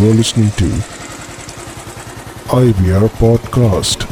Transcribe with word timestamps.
You're 0.00 0.14
listening 0.14 0.50
to 0.52 0.64
IBR 2.54 3.08
Podcast. 3.18 4.06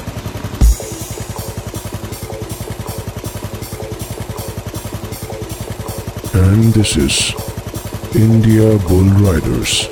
And 6.35 6.75
this 6.75 6.97
is 6.97 7.33
India 8.17 8.77
Bull 8.89 9.05
Riders. 9.23 9.87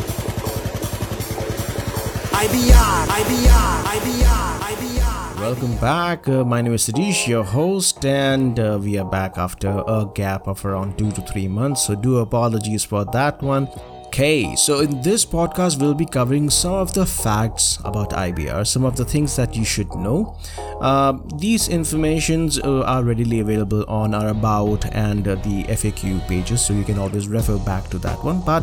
IBR, 2.42 3.06
IBR, 3.06 3.82
IBR, 3.94 4.58
IBR. 4.74 5.40
Welcome 5.40 5.76
back. 5.76 6.28
Uh, 6.28 6.44
my 6.44 6.60
name 6.60 6.72
is 6.72 6.88
Sadish, 6.88 7.28
your 7.28 7.44
host, 7.44 8.04
and 8.04 8.58
uh, 8.58 8.80
we 8.82 8.98
are 8.98 9.08
back 9.08 9.38
after 9.38 9.68
a 9.86 10.10
gap 10.12 10.48
of 10.48 10.64
around 10.64 10.98
two 10.98 11.12
to 11.12 11.22
three 11.22 11.46
months. 11.46 11.86
So, 11.86 11.94
do 11.94 12.18
apologies 12.18 12.82
for 12.82 13.04
that 13.04 13.40
one. 13.40 13.68
Okay, 14.14 14.54
so 14.54 14.78
in 14.78 15.02
this 15.02 15.26
podcast, 15.26 15.80
we'll 15.80 15.92
be 15.92 16.06
covering 16.06 16.48
some 16.48 16.74
of 16.74 16.94
the 16.94 17.04
facts 17.04 17.80
about 17.84 18.10
IBR, 18.10 18.64
some 18.64 18.84
of 18.84 18.94
the 18.94 19.04
things 19.04 19.34
that 19.34 19.56
you 19.56 19.64
should 19.64 19.92
know. 19.96 20.38
Uh, 20.80 21.18
these 21.38 21.68
informations 21.68 22.60
uh, 22.60 22.82
are 22.82 23.02
readily 23.02 23.40
available 23.40 23.84
on 23.88 24.14
our 24.14 24.28
about 24.28 24.86
and 24.94 25.26
uh, 25.26 25.34
the 25.36 25.64
FAQ 25.64 26.28
pages, 26.28 26.64
so 26.64 26.72
you 26.72 26.84
can 26.84 26.96
always 26.96 27.26
refer 27.26 27.58
back 27.58 27.90
to 27.90 27.98
that 27.98 28.22
one. 28.22 28.40
But 28.42 28.62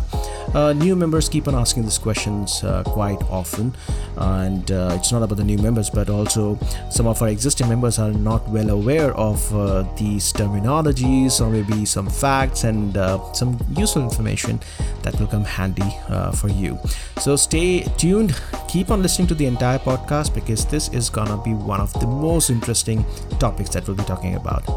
uh, 0.55 0.71
new 0.71 0.95
members 0.95 1.27
keep 1.27 1.49
on 1.49 1.55
asking 1.55 1.83
these 1.83 1.97
questions 1.97 2.63
uh, 2.63 2.83
quite 2.85 3.21
often, 3.23 3.75
and 4.15 4.71
uh, 4.71 4.95
it's 4.97 5.11
not 5.11 5.21
about 5.21 5.35
the 5.35 5.43
new 5.43 5.57
members, 5.57 5.89
but 5.89 6.09
also 6.09 6.57
some 6.89 7.07
of 7.07 7.21
our 7.21 7.27
existing 7.27 7.67
members 7.67 7.99
are 7.99 8.11
not 8.11 8.47
well 8.49 8.69
aware 8.69 9.13
of 9.15 9.41
these 9.97 10.31
terminologies 10.31 11.41
or 11.41 11.49
maybe 11.49 11.83
some 11.83 12.09
facts 12.09 12.63
and 12.63 12.95
some 13.35 13.59
useful 13.75 14.01
information 14.01 14.57
that 15.03 15.19
will 15.19 15.27
come 15.27 15.40
come 15.41 15.45
handy 15.45 15.97
uh, 16.09 16.31
for 16.31 16.49
you. 16.49 16.77
So 17.19 17.35
stay 17.35 17.81
tuned, 17.97 18.39
keep 18.67 18.91
on 18.91 19.01
listening 19.01 19.27
to 19.29 19.35
the 19.35 19.45
entire 19.45 19.79
podcast 19.79 20.33
because 20.33 20.65
this 20.65 20.89
is 20.89 21.09
gonna 21.09 21.41
be 21.43 21.53
one 21.53 21.79
of 21.79 21.93
the 21.99 22.07
most 22.07 22.49
interesting 22.49 23.05
topics 23.39 23.69
that 23.71 23.87
we'll 23.87 23.97
be 23.97 24.03
talking 24.03 24.35
about. 24.35 24.67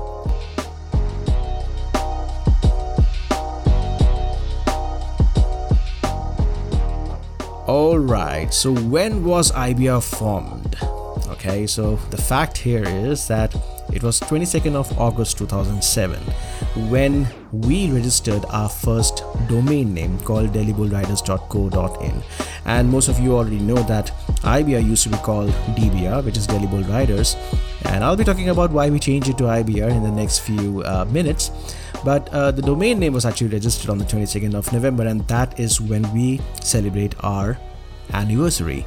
All 7.67 7.99
right, 7.99 8.53
so 8.53 8.75
when 8.75 9.25
was 9.25 9.51
IBR 9.53 10.03
formed? 10.03 10.77
Okay, 11.29 11.67
so 11.67 11.97
the 12.11 12.17
fact 12.19 12.59
here 12.59 12.85
is 12.85 13.27
that 13.29 13.55
it 13.93 14.03
was 14.03 14.21
22nd 14.21 14.75
of 14.75 14.99
August 14.99 15.39
2007 15.39 16.21
when 16.91 17.27
we 17.53 17.91
registered 17.91 18.45
our 18.51 18.69
first 18.69 19.23
domain 19.49 19.95
name 19.95 20.19
called 20.21 20.53
delhibullriders.co.in 20.53 22.23
and 22.65 22.89
most 22.89 23.09
of 23.09 23.19
you 23.21 23.37
already 23.37 23.59
know 23.59 23.83
that 23.85 24.11
IBR 24.43 24.85
used 24.85 25.03
to 25.05 25.09
be 25.09 25.17
called 25.19 25.51
DBR 25.77 26.25
which 26.25 26.37
is 26.37 26.47
Delhi 26.47 26.67
Bull 26.67 26.83
Riders. 26.83 27.37
And 27.87 28.03
I'll 28.03 28.17
be 28.17 28.25
talking 28.25 28.49
about 28.49 28.71
why 28.71 28.91
we 28.91 28.99
changed 28.99 29.29
it 29.29 29.39
to 29.39 29.45
IBR 29.45 29.91
in 29.91 30.03
the 30.03 30.11
next 30.11 30.41
few 30.41 30.83
uh, 30.85 31.05
minutes. 31.05 31.51
But 32.05 32.29
uh, 32.31 32.51
the 32.51 32.63
domain 32.63 32.99
name 32.99 33.13
was 33.13 33.25
actually 33.25 33.49
registered 33.49 33.91
on 33.91 33.99
the 33.99 34.05
22nd 34.05 34.55
of 34.55 34.73
November 34.73 35.07
and 35.07 35.27
that 35.29 35.59
is 35.61 35.81
when 35.81 36.11
we 36.13 36.41
celebrate 36.61 37.15
our 37.23 37.59
anniversary. 38.13 38.87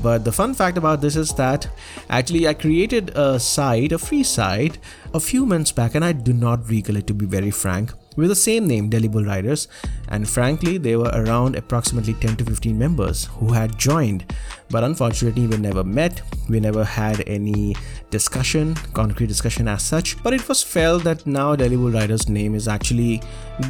But 0.00 0.24
the 0.24 0.32
fun 0.32 0.54
fact 0.54 0.78
about 0.78 1.02
this 1.02 1.16
is 1.16 1.34
that 1.34 1.68
actually 2.08 2.48
I 2.48 2.54
created 2.54 3.10
a 3.14 3.38
site, 3.38 3.92
a 3.92 3.98
free 3.98 4.22
site, 4.22 4.78
a 5.12 5.20
few 5.20 5.44
months 5.44 5.70
back, 5.70 5.94
and 5.94 6.04
I 6.04 6.12
do 6.12 6.32
not 6.32 6.68
recollect 6.70 7.08
to 7.08 7.14
be 7.14 7.26
very 7.26 7.50
frank, 7.50 7.92
with 8.16 8.28
the 8.28 8.36
same 8.36 8.66
name, 8.66 8.88
Delhi 8.88 9.08
Bull 9.08 9.24
Riders. 9.24 9.68
And 10.08 10.28
frankly, 10.28 10.78
they 10.78 10.96
were 10.96 11.10
around 11.12 11.56
approximately 11.56 12.14
10 12.14 12.36
to 12.36 12.44
15 12.44 12.78
members 12.78 13.26
who 13.38 13.52
had 13.52 13.78
joined. 13.78 14.34
But 14.70 14.84
unfortunately, 14.84 15.46
we 15.46 15.56
never 15.56 15.84
met, 15.84 16.22
we 16.48 16.60
never 16.60 16.84
had 16.84 17.24
any 17.26 17.74
discussion, 18.10 18.74
concrete 18.94 19.26
discussion 19.26 19.68
as 19.68 19.82
such. 19.82 20.22
But 20.22 20.34
it 20.34 20.48
was 20.48 20.62
felt 20.62 21.04
that 21.04 21.26
now 21.26 21.56
Delhi 21.56 21.76
Bull 21.76 21.90
Riders' 21.90 22.28
name 22.28 22.54
is 22.54 22.68
actually 22.68 23.22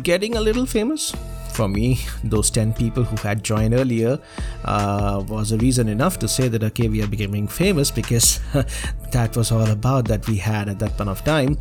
getting 0.03 0.37
a 0.37 0.41
little 0.41 0.67
famous 0.67 1.13
for 1.53 1.69
me, 1.69 2.01
those 2.25 2.51
10 2.51 2.73
people 2.73 3.05
who 3.05 3.17
had 3.17 3.45
joined 3.45 3.75
earlier 3.75 4.19
uh, 4.65 5.23
was 5.29 5.53
a 5.53 5.59
reason 5.59 5.89
enough 5.89 6.19
to 6.21 6.29
say 6.29 6.49
that 6.49 6.63
okay, 6.65 6.89
we 6.89 7.03
are 7.03 7.07
becoming 7.07 7.47
famous 7.47 7.91
because 7.91 8.41
that 9.13 9.37
was 9.37 9.53
all 9.53 9.71
about 9.71 10.07
that 10.09 10.27
we 10.27 10.37
had 10.37 10.69
at 10.69 10.79
that 10.79 10.97
point 10.97 11.11
of 11.11 11.23
time. 11.25 11.59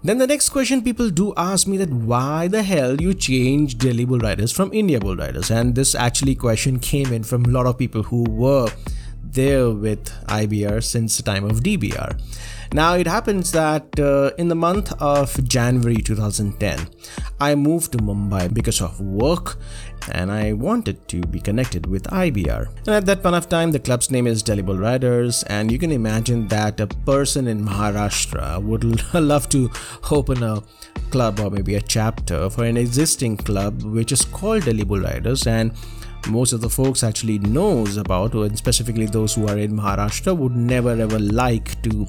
Then 0.00 0.18
the 0.18 0.28
next 0.28 0.50
question 0.50 0.82
people 0.82 1.10
do 1.10 1.34
ask 1.36 1.66
me 1.66 1.76
that 1.78 1.90
why 1.90 2.46
the 2.46 2.62
hell 2.62 3.00
you 3.00 3.14
changed 3.14 3.80
Delhi 3.80 4.04
Bull 4.04 4.20
Riders 4.20 4.52
from 4.52 4.72
India 4.72 5.00
Bull 5.00 5.16
Riders, 5.16 5.50
and 5.50 5.74
this 5.74 5.96
actually 5.96 6.36
question 6.36 6.78
came 6.78 7.12
in 7.12 7.24
from 7.24 7.44
a 7.44 7.48
lot 7.48 7.66
of 7.66 7.76
people 7.76 8.04
who 8.04 8.22
were 8.22 8.68
there 9.32 9.70
with 9.70 10.04
IBR 10.26 10.82
since 10.82 11.16
the 11.16 11.22
time 11.22 11.44
of 11.44 11.60
DBR. 11.60 12.20
Now, 12.72 12.94
it 12.94 13.06
happens 13.06 13.52
that 13.52 13.98
uh, 13.98 14.32
in 14.36 14.48
the 14.48 14.54
month 14.54 14.92
of 15.00 15.42
January 15.48 15.96
2010, 15.96 16.88
I 17.40 17.54
moved 17.54 17.92
to 17.92 17.98
Mumbai 17.98 18.52
because 18.52 18.82
of 18.82 19.00
work 19.00 19.56
and 20.12 20.30
I 20.30 20.52
wanted 20.52 21.08
to 21.08 21.20
be 21.22 21.40
connected 21.40 21.86
with 21.86 22.04
IBR. 22.04 22.68
And 22.86 22.88
at 22.88 23.06
that 23.06 23.22
point 23.22 23.36
of 23.36 23.48
time, 23.48 23.72
the 23.72 23.78
club's 23.78 24.10
name 24.10 24.26
is 24.26 24.42
Delhi 24.42 24.62
Bull 24.62 24.76
Riders, 24.76 25.42
and 25.44 25.72
you 25.72 25.78
can 25.78 25.92
imagine 25.92 26.48
that 26.48 26.78
a 26.80 26.86
person 26.86 27.48
in 27.48 27.64
Maharashtra 27.64 28.62
would 28.62 28.84
love 29.14 29.48
to 29.50 29.70
open 30.10 30.42
a 30.42 30.62
club 31.10 31.40
or 31.40 31.50
maybe 31.50 31.74
a 31.74 31.80
chapter 31.80 32.50
for 32.50 32.64
an 32.64 32.76
existing 32.76 33.36
club 33.36 33.82
which 33.82 34.12
is 34.12 34.24
called 34.24 34.64
Delhi 34.64 34.84
Bull 34.84 35.00
Riders 35.00 35.46
and 35.46 35.72
most 36.28 36.52
of 36.52 36.60
the 36.60 36.68
folks 36.68 37.02
actually 37.02 37.38
knows 37.38 37.96
about 37.96 38.34
and 38.34 38.56
specifically 38.58 39.06
those 39.06 39.34
who 39.34 39.46
are 39.48 39.58
in 39.58 39.72
maharashtra 39.72 40.36
would 40.36 40.56
never 40.56 40.90
ever 40.90 41.18
like 41.18 41.80
to 41.82 42.06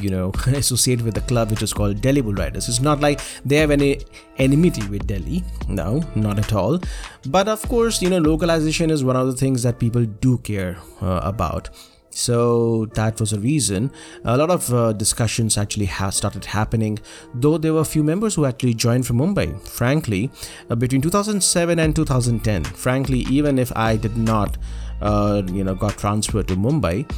you 0.00 0.10
know 0.10 0.30
associate 0.46 1.02
with 1.02 1.16
a 1.16 1.20
club 1.22 1.50
which 1.50 1.62
is 1.62 1.72
called 1.72 2.00
delhi 2.00 2.20
bull 2.20 2.34
riders 2.34 2.68
it's 2.68 2.80
not 2.80 3.00
like 3.00 3.20
they 3.44 3.56
have 3.56 3.70
any 3.70 4.00
enmity 4.38 4.86
with 4.88 5.06
delhi. 5.06 5.44
No 5.68 6.02
not 6.14 6.38
at 6.38 6.52
all. 6.52 6.80
But 7.26 7.48
of 7.48 7.62
course 7.68 8.02
you 8.02 8.10
know 8.10 8.18
localization 8.18 8.90
is 8.90 9.04
one 9.04 9.16
of 9.16 9.26
the 9.26 9.36
things 9.36 9.62
that 9.62 9.78
people 9.78 10.04
do 10.04 10.38
care 10.38 10.78
uh, 11.02 11.20
about 11.22 11.70
so 12.10 12.86
that 12.94 13.20
was 13.20 13.32
a 13.32 13.40
reason. 13.40 13.90
A 14.24 14.36
lot 14.36 14.50
of 14.50 14.72
uh, 14.74 14.92
discussions 14.92 15.56
actually 15.56 15.86
have 15.86 16.14
started 16.14 16.44
happening 16.44 16.98
though 17.34 17.58
there 17.58 17.72
were 17.72 17.80
a 17.80 17.84
few 17.84 18.02
members 18.02 18.34
who 18.34 18.44
actually 18.44 18.74
joined 18.74 19.06
from 19.06 19.18
mumbai 19.18 19.48
frankly 19.66 20.30
uh, 20.68 20.74
between 20.74 21.00
2007 21.00 21.78
and 21.78 21.96
2010 21.96 22.64
frankly 22.64 23.20
even 23.30 23.58
if 23.58 23.72
i 23.76 23.96
did 23.96 24.16
not 24.16 24.56
uh, 25.02 25.42
you 25.46 25.64
know 25.64 25.74
got 25.74 25.96
transferred 25.96 26.48
to 26.48 26.56
mumbai 26.56 27.08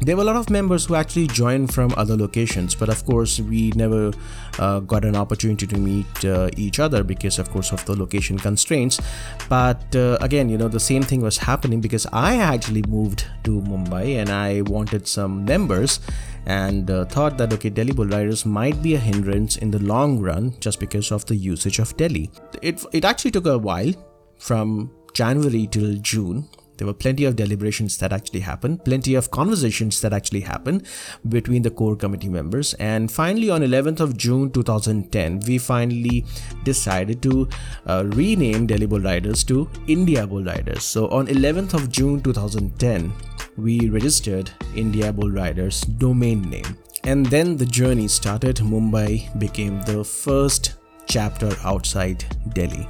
there 0.00 0.14
were 0.14 0.22
a 0.22 0.26
lot 0.26 0.36
of 0.36 0.50
members 0.50 0.84
who 0.84 0.94
actually 0.94 1.26
joined 1.26 1.72
from 1.72 1.92
other 1.96 2.16
locations 2.16 2.74
but 2.74 2.88
of 2.88 3.04
course 3.06 3.40
we 3.40 3.70
never 3.76 4.12
uh, 4.58 4.80
got 4.80 5.04
an 5.04 5.16
opportunity 5.16 5.66
to 5.66 5.78
meet 5.78 6.24
uh, 6.24 6.50
each 6.56 6.78
other 6.78 7.02
because 7.02 7.38
of 7.38 7.50
course 7.50 7.72
of 7.72 7.84
the 7.86 7.96
location 7.96 8.38
constraints. 8.38 9.00
But 9.48 9.96
uh, 9.96 10.18
again 10.20 10.48
you 10.48 10.58
know 10.58 10.68
the 10.68 10.80
same 10.80 11.02
thing 11.02 11.22
was 11.22 11.38
happening 11.38 11.80
because 11.80 12.06
i 12.12 12.36
actually 12.36 12.82
moved 12.82 13.24
to 13.44 13.60
mumbai 13.62 14.18
and 14.20 14.30
i 14.30 14.60
wanted 14.62 15.08
some 15.08 15.44
members 15.44 16.00
and 16.46 16.90
uh, 16.90 17.04
thought 17.06 17.38
that 17.38 17.52
okay 17.52 17.70
delhi 17.70 17.92
bull 17.92 18.06
riders 18.06 18.44
might 18.44 18.82
be 18.82 18.94
a 18.94 18.98
hindrance 18.98 19.56
in 19.56 19.70
the 19.70 19.78
long 19.78 20.20
run 20.20 20.54
just 20.60 20.78
because 20.78 21.10
of 21.10 21.24
the 21.26 21.34
usage 21.34 21.78
of 21.78 21.96
delhi. 21.96 22.30
It, 22.62 22.84
it 22.92 23.04
actually 23.04 23.30
took 23.30 23.46
a 23.46 23.58
while 23.58 23.92
from 24.38 24.90
january 25.14 25.66
till 25.66 25.96
june 25.96 26.46
there 26.78 26.86
were 26.86 26.94
plenty 26.94 27.24
of 27.24 27.36
deliberations 27.36 27.98
that 27.98 28.12
actually 28.12 28.40
happened, 28.40 28.84
plenty 28.84 29.14
of 29.14 29.30
conversations 29.30 30.00
that 30.00 30.12
actually 30.12 30.40
happened 30.40 30.86
between 31.28 31.62
the 31.62 31.70
core 31.70 31.96
committee 31.96 32.28
members. 32.28 32.74
And 32.74 33.10
finally, 33.10 33.50
on 33.50 33.62
11th 33.62 34.00
of 34.00 34.16
June 34.16 34.50
2010, 34.50 35.40
we 35.46 35.58
finally 35.58 36.24
decided 36.64 37.22
to 37.22 37.48
uh, 37.86 38.04
rename 38.06 38.66
Delhi 38.66 38.86
Bull 38.86 39.00
Riders 39.00 39.44
to 39.44 39.68
India 39.86 40.26
Bull 40.26 40.44
Riders. 40.44 40.82
So 40.82 41.08
on 41.08 41.26
11th 41.26 41.74
of 41.74 41.90
June 41.90 42.20
2010, 42.20 43.12
we 43.56 43.88
registered 43.88 44.50
India 44.74 45.12
Bull 45.12 45.30
Riders 45.30 45.80
domain 45.82 46.42
name. 46.42 46.76
And 47.04 47.24
then 47.26 47.56
the 47.56 47.66
journey 47.66 48.08
started. 48.08 48.56
Mumbai 48.56 49.38
became 49.38 49.80
the 49.82 50.04
first 50.04 50.74
chapter 51.06 51.54
outside 51.64 52.24
Delhi. 52.52 52.88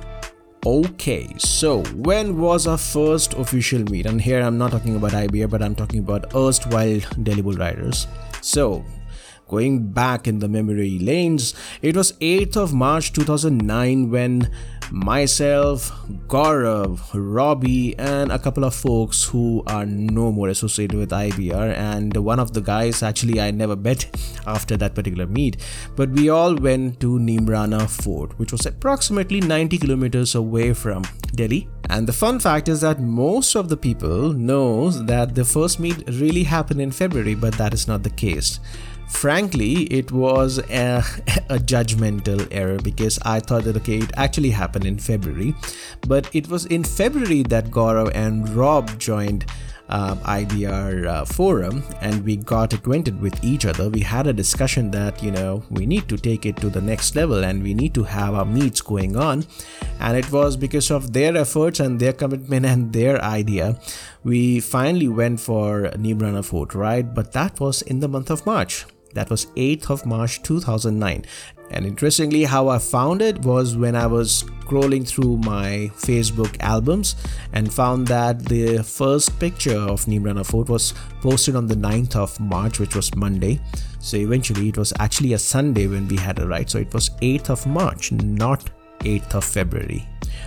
Okay, 0.67 1.33
so 1.39 1.85
when 1.95 2.41
was 2.41 2.67
our 2.67 2.77
first 2.77 3.35
official 3.35 3.85
meet? 3.85 4.05
And 4.05 4.21
here 4.21 4.41
I'm 4.41 4.59
not 4.59 4.73
talking 4.73 4.97
about 4.97 5.13
IBR, 5.13 5.49
but 5.49 5.63
I'm 5.63 5.77
talking 5.77 6.01
about 6.01 6.35
erstwhile 6.35 6.99
Delhi 7.23 7.41
Bull 7.41 7.53
Riders. 7.53 8.09
So 8.41 8.85
going 9.49 9.93
back 9.93 10.27
in 10.27 10.41
the 10.41 10.49
memory 10.49 10.99
lanes, 10.99 11.55
it 11.83 11.97
was 11.97 12.13
8th 12.15 12.57
of 12.57 12.75
March 12.75 13.13
2009 13.13 14.11
when 14.11 14.51
myself, 14.91 15.91
Gaurav, 16.29 17.01
Robbie, 17.15 17.99
and 17.99 18.31
a 18.31 18.39
couple 18.39 18.65
of 18.65 18.75
folks 18.75 19.25
who 19.25 19.63
are 19.67 19.87
no 19.87 20.31
more 20.33 20.49
associated 20.49 20.97
with 20.97 21.11
IBR, 21.11 21.75
and 21.75 22.17
one 22.17 22.39
of 22.39 22.53
the 22.53 22.61
guys 22.61 23.03
actually 23.03 23.41
I 23.41 23.51
never 23.51 23.77
met 23.77 24.07
after 24.47 24.77
that 24.77 24.95
particular 24.95 25.27
meet, 25.27 25.57
but 25.97 26.11
we 26.11 26.29
all 26.29 26.55
went 26.55 27.01
to 27.01 27.19
Neemrana 27.19 27.89
Fort, 27.89 28.39
which 28.39 28.53
was 28.53 28.67
approximately 28.67 29.41
90 29.41 29.79
kilometers 29.79 30.35
away 30.35 30.73
from 30.73 31.05
Delhi. 31.35 31.69
And 31.89 32.07
the 32.07 32.13
fun 32.13 32.41
fact 32.41 32.69
is 32.69 32.81
that 32.81 33.01
most 33.01 33.55
of 33.55 33.69
the 33.69 33.77
people 33.77 34.33
knows 34.33 35.05
that 35.07 35.35
the 35.35 35.45
first 35.45 35.79
meet 35.79 36.03
really 36.09 36.43
happened 36.43 36.81
in 36.81 36.91
February, 36.91 37.35
but 37.35 37.55
that 37.55 37.75
is 37.75 37.87
not 37.87 38.03
the 38.03 38.11
case. 38.11 38.59
Frankly, 39.09 39.85
it 39.85 40.11
was 40.13 40.59
a, 40.59 40.99
a, 41.49 41.59
judgmental 41.59 42.47
error 42.51 42.79
because 42.79 43.19
I 43.23 43.41
thought 43.41 43.65
that 43.65 43.77
okay, 43.79 43.99
it 43.99 44.11
actually 44.17 44.51
happened 44.51 44.85
in 44.85 44.99
February, 44.99 45.55
but 46.07 46.29
it 46.35 46.49
was 46.49 46.67
in 46.67 46.85
February 46.85 47.43
that 47.45 47.71
Gaurav 47.71 48.11
and 48.15 48.49
Rob 48.51 48.99
joined 48.99 49.47
uh, 49.89 50.17
IBR 50.17 51.07
uh, 51.07 51.25
forum 51.25 51.83
and 52.01 52.25
we 52.25 52.37
got 52.37 52.73
acquainted 52.73 53.21
with 53.21 53.43
each 53.45 53.65
other. 53.65 53.89
We 53.89 54.01
had 54.01 54.27
a 54.27 54.33
discussion 54.33 54.91
that 54.91 55.23
you 55.23 55.31
know 55.31 55.63
we 55.71 55.87
need 55.87 56.09
to 56.09 56.17
take 56.17 56.45
it 56.45 56.57
to 56.59 56.69
the 56.69 56.81
next 56.81 57.15
level 57.15 57.45
and 57.45 57.63
we 57.63 57.75
need 57.75 57.95
to 57.95 58.03
have 58.05 58.35
our 58.35 58.45
meets 58.45 58.81
going 58.81 59.17
on. 59.17 59.45
And 60.01 60.17
it 60.17 60.31
was 60.33 60.57
because 60.57 60.91
of 60.91 61.13
their 61.13 61.37
efforts 61.37 61.81
and 61.81 62.01
their 62.01 62.13
commitment 62.13 62.67
and 62.67 62.93
their 62.93 63.23
idea, 63.23 63.79
we 64.25 64.61
finally 64.61 65.09
went 65.09 65.41
for 65.41 65.91
Neemrana 65.95 66.45
Fort 66.45 66.75
ride. 66.75 67.15
But 67.15 67.33
that 67.33 67.61
was 67.61 67.83
in 67.83 68.01
the 68.01 68.09
month 68.09 68.31
of 68.31 68.45
March. 68.45 68.85
That 69.17 69.31
was 69.31 69.47
8th 69.57 69.89
of 69.89 70.05
March 70.05 70.43
2009. 70.43 71.25
And 71.71 71.87
interestingly, 71.87 72.45
how 72.45 72.69
I 72.69 72.79
found 72.79 73.23
it 73.23 73.39
was 73.45 73.75
when 73.75 73.97
I 73.97 74.07
was 74.07 74.45
scrolling 74.61 75.09
through 75.09 75.39
my 75.39 75.91
Facebook 75.97 76.55
albums 76.61 77.17
and 77.55 77.73
found 77.73 78.07
that 78.09 78.45
the 78.45 78.83
first 78.83 79.39
picture 79.41 79.79
of 79.79 80.05
Neemrana 80.05 80.45
Fort 80.45 80.69
was 80.69 80.93
posted 81.23 81.57
on 81.57 81.67
the 81.67 81.75
9th 81.75 82.15
of 82.15 82.39
March, 82.39 82.79
which 82.79 82.95
was 82.95 83.15
Monday. 83.17 83.59
So 84.01 84.19
eventually, 84.19 84.69
it 84.69 84.77
was 84.77 84.93
actually 85.01 85.33
a 85.33 85.39
Sunday 85.39 85.87
when 85.87 86.07
we 86.09 86.17
had 86.17 86.39
a 86.39 86.47
ride. 86.47 86.69
So 86.69 86.79
it 86.79 86.93
was 86.93 87.09
8th 87.23 87.49
of 87.49 87.67
March, 87.67 88.13
not 88.13 88.69
8th 89.01 89.35
of 89.35 89.45
February. 89.45 90.07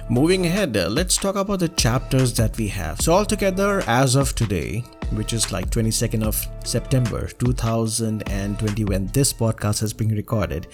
Moving 0.09 0.45
ahead, 0.45 0.77
uh, 0.77 0.89
let's 0.89 1.17
talk 1.17 1.35
about 1.35 1.59
the 1.59 1.69
chapters 1.69 2.33
that 2.35 2.55
we 2.57 2.67
have. 2.67 3.01
So, 3.01 3.13
altogether, 3.13 3.81
as 3.87 4.15
of 4.15 4.35
today, 4.35 4.83
which 5.13 5.33
is 5.33 5.51
like 5.51 5.69
22nd 5.69 6.23
of 6.23 6.47
September 6.65 7.27
2020, 7.27 8.85
when 8.85 9.07
this 9.07 9.33
podcast 9.33 9.79
has 9.81 9.93
been 9.93 10.09
recorded, 10.09 10.67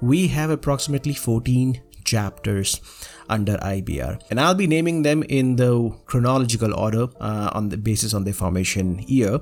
we 0.00 0.28
have 0.28 0.50
approximately 0.50 1.14
14 1.14 1.80
chapters 2.04 2.80
under 3.28 3.56
IBR, 3.58 4.20
and 4.30 4.40
I'll 4.40 4.54
be 4.54 4.66
naming 4.66 5.02
them 5.02 5.22
in 5.28 5.56
the 5.56 5.90
chronological 6.06 6.74
order 6.74 7.08
uh, 7.20 7.50
on 7.52 7.68
the 7.68 7.76
basis 7.76 8.12
on 8.12 8.24
their 8.24 8.34
formation 8.34 8.98
year. 9.06 9.40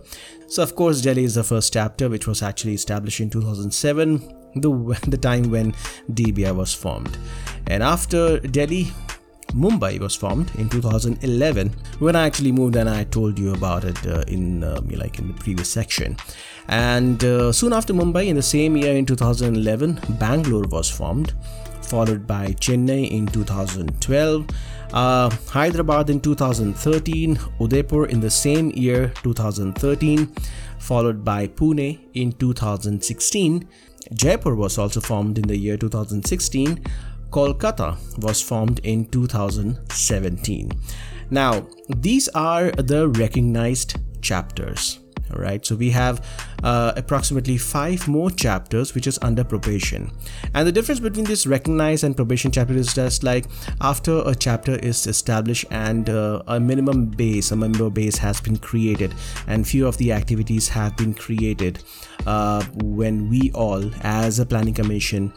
So, 0.49 0.63
of 0.63 0.75
course, 0.77 1.01
Delhi 1.01 1.25
is 1.25 1.35
the 1.35 1.45
first 1.45 1.73
chapter, 1.73 2.09
which 2.09 2.27
was 2.27 2.43
actually 2.43 2.75
established 2.75 3.21
in 3.21 3.31
2007 3.31 4.35
the, 4.57 4.99
the 5.09 5.17
time 5.17 5.51
when 5.51 5.73
DBR 6.13 6.55
was 6.55 6.75
formed. 6.75 7.17
And 7.67 7.83
after 7.83 8.39
Delhi, 8.41 8.89
Mumbai 9.55 9.99
was 9.99 10.15
formed 10.15 10.51
in 10.57 10.69
2011 10.69 11.75
when 11.99 12.15
I 12.15 12.27
actually 12.27 12.53
moved 12.53 12.77
and 12.77 12.89
I 12.89 13.05
told 13.05 13.39
you 13.39 13.55
about 13.55 13.85
it 13.85 14.07
uh, 14.07 14.25
in 14.29 14.63
uh, 14.63 14.81
like 14.91 15.19
in 15.19 15.29
the 15.29 15.35
previous 15.35 15.71
section. 15.71 16.17
And 16.69 17.23
uh, 17.25 17.53
soon 17.53 17.73
after 17.73 17.95
Mumbai, 17.95 18.27
in 18.27 18.37
the 18.37 18.43
same 18.43 18.77
year 18.77 18.95
in 18.95 19.07
2011, 19.07 20.01
Bangalore 20.21 20.67
was 20.69 20.91
formed, 20.91 21.33
followed 21.81 22.27
by 22.27 22.49
Chennai 22.61 23.11
in 23.11 23.27
2012. 23.27 24.47
Uh, 24.93 25.31
Hyderabad 25.49 26.11
in 26.11 26.21
2013, 26.21 27.39
Udaipur 27.61 28.07
in 28.07 28.21
the 28.21 28.31
same 28.31 28.71
year 28.71 29.13
2013, 29.23 30.27
followed 30.79 31.25
by 31.25 31.47
Pune 31.47 32.01
in 32.13 32.33
2016, 32.33 33.67
Jaipur 34.15 34.55
was 34.55 34.79
also 34.79 35.01
formed 35.01 35.39
in 35.39 35.47
the 35.49 35.57
year 35.57 35.77
2016. 35.77 36.83
Kolkata 37.31 37.97
was 38.23 38.41
formed 38.41 38.81
in 38.85 39.07
2017. 39.07 40.73
Now, 41.31 41.67
these 41.89 42.29
are 42.29 42.71
the 42.73 43.09
recognized 43.09 43.97
chapters 44.23 44.99
all 45.35 45.41
right 45.41 45.65
so 45.65 45.77
we 45.77 45.91
have 45.91 46.25
uh, 46.63 46.93
approximately 46.97 47.57
five 47.57 48.07
more 48.09 48.31
chapters 48.31 48.95
which 48.95 49.07
is 49.07 49.19
under 49.23 49.45
probation 49.45 50.11
and 50.55 50.67
the 50.67 50.73
difference 50.73 51.01
between 51.01 51.25
this 51.25 51.47
recognized 51.47 52.05
and 52.05 52.17
probation 52.17 52.51
chapter 52.51 52.75
is 52.75 52.95
just 52.95 53.23
like 53.23 53.47
after 53.81 54.23
a 54.27 54.35
chapter 54.35 54.77
is 54.77 55.07
established 55.07 55.65
and 55.71 56.11
uh, 56.11 56.43
a 56.49 56.59
minimum 56.59 57.07
base 57.07 57.51
a 57.51 57.57
member 57.57 57.91
base 57.91 58.17
has 58.17 58.41
been 58.41 58.57
created 58.57 59.15
and 59.47 59.67
few 59.67 59.87
of 59.87 59.97
the 59.99 60.13
activities 60.13 60.69
have 60.69 60.97
been 60.97 61.15
created 61.15 61.83
uh, 62.27 62.63
when 62.83 63.29
we 63.29 63.51
all 63.53 63.83
as 64.03 64.39
a 64.39 64.47
planning 64.47 64.75
commission 64.75 65.33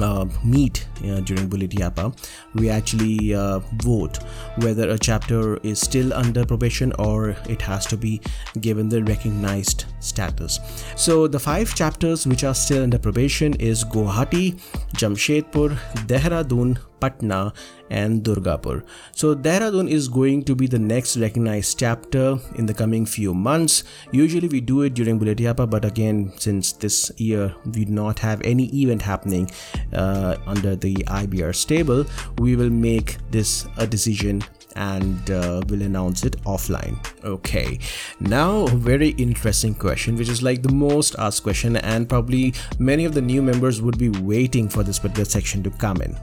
uh, 0.00 0.26
meet 0.44 0.86
uh, 1.04 1.20
during 1.20 1.48
Bullet 1.48 1.70
Yappa, 1.70 2.16
we 2.54 2.68
actually 2.68 3.34
uh, 3.34 3.60
vote 3.82 4.18
whether 4.58 4.88
a 4.90 4.98
chapter 4.98 5.56
is 5.58 5.80
still 5.80 6.12
under 6.12 6.44
probation 6.44 6.92
or 6.98 7.36
it 7.48 7.62
has 7.62 7.86
to 7.86 7.96
be 7.96 8.20
given 8.60 8.88
the 8.88 9.02
recognized 9.04 9.84
status. 10.00 10.60
So 10.96 11.26
the 11.26 11.38
five 11.38 11.74
chapters 11.74 12.26
which 12.26 12.44
are 12.44 12.54
still 12.54 12.82
under 12.82 12.98
probation 12.98 13.54
is 13.54 13.84
Guwahati, 13.84 14.60
Jamshedpur, 14.94 15.76
Dehradun, 16.06 16.78
Patna, 17.00 17.52
and 17.90 18.22
Durgapur. 18.22 18.84
So 19.12 19.34
Dehradun 19.34 19.88
is 19.88 20.08
going 20.08 20.44
to 20.44 20.54
be 20.54 20.66
the 20.66 20.78
next 20.78 21.16
recognized 21.16 21.78
chapter 21.78 22.38
in 22.56 22.66
the 22.66 22.74
coming 22.74 23.06
few 23.06 23.34
months. 23.34 23.84
Usually 24.12 24.48
we 24.48 24.60
do 24.60 24.82
it 24.82 24.94
during 24.94 25.18
Bullet 25.18 25.38
Yappa, 25.38 25.68
but 25.68 25.84
again, 25.84 26.32
since 26.36 26.72
this 26.72 27.10
year 27.16 27.54
we 27.64 27.84
do 27.84 27.92
not 27.92 28.18
have 28.18 28.42
any 28.42 28.66
event 28.82 29.02
happening 29.02 29.50
uh, 29.92 30.36
under 30.46 30.76
the 30.76 30.94
IBR 30.94 31.54
stable, 31.54 32.04
we 32.38 32.56
will 32.56 32.70
make 32.70 33.16
this 33.30 33.66
a 33.76 33.86
decision 33.86 34.42
and 34.76 35.30
uh, 35.30 35.60
we'll 35.68 35.82
announce 35.82 36.24
it 36.24 36.40
offline. 36.44 36.96
Okay, 37.24 37.78
now 38.20 38.62
a 38.66 38.70
very 38.70 39.10
interesting 39.10 39.74
question, 39.74 40.16
which 40.16 40.28
is 40.28 40.42
like 40.42 40.62
the 40.62 40.72
most 40.72 41.16
asked 41.18 41.42
question, 41.42 41.76
and 41.76 42.08
probably 42.08 42.54
many 42.78 43.04
of 43.04 43.14
the 43.14 43.22
new 43.22 43.42
members 43.42 43.82
would 43.82 43.98
be 43.98 44.08
waiting 44.08 44.68
for 44.68 44.82
this 44.82 44.98
particular 44.98 45.24
section 45.24 45.62
to 45.62 45.70
come 45.70 46.00
in. 46.02 46.16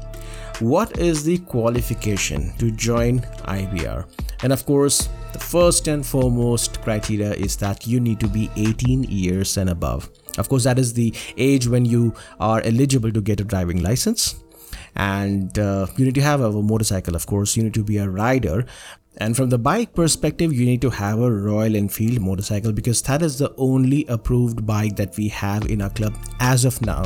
What 0.59 0.99
is 0.99 1.23
the 1.23 1.37
qualification 1.39 2.53
to 2.59 2.71
join 2.71 3.19
IBR? 3.43 4.05
And 4.41 4.53
of 4.53 4.65
course, 4.65 5.09
the 5.33 5.39
first 5.39 5.89
and 5.89 6.05
foremost 6.05 6.81
criteria 6.81 7.33
is 7.33 7.57
that 7.57 7.85
you 7.85 7.99
need 7.99 8.21
to 8.21 8.27
be 8.27 8.49
18 8.55 9.03
years 9.03 9.57
and 9.57 9.69
above. 9.69 10.09
Of 10.37 10.47
course, 10.47 10.63
that 10.63 10.79
is 10.79 10.93
the 10.93 11.13
age 11.35 11.67
when 11.67 11.83
you 11.83 12.13
are 12.39 12.61
eligible 12.61 13.11
to 13.11 13.21
get 13.21 13.41
a 13.41 13.43
driving 13.43 13.83
license 13.83 14.44
and 14.95 15.59
uh, 15.59 15.87
you 15.97 16.05
need 16.05 16.15
to 16.15 16.21
have 16.21 16.41
a, 16.41 16.51
motorcycle 16.51 17.15
of 17.15 17.25
course 17.25 17.57
you 17.57 17.63
need 17.63 17.73
to 17.73 17.83
be 17.83 17.97
a 17.97 18.09
rider 18.09 18.65
and 19.17 19.35
from 19.35 19.49
the 19.49 19.57
bike 19.57 19.93
perspective, 19.93 20.51
you 20.51 20.65
need 20.65 20.81
to 20.81 20.89
have 20.89 21.19
a 21.19 21.31
Royal 21.31 21.75
Enfield 21.75 22.19
motorcycle 22.19 22.73
because 22.73 23.01
that 23.03 23.21
is 23.21 23.37
the 23.37 23.53
only 23.55 24.05
approved 24.07 24.65
bike 24.65 24.97
that 24.97 25.15
we 25.15 25.29
have 25.29 25.69
in 25.71 25.81
our 25.81 25.89
club 25.89 26.13
as 26.41 26.65
of 26.65 26.81
now. 26.81 27.05